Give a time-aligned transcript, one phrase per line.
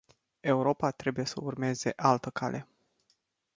[0.43, 2.67] Europa trebuie să urmeze altă cale.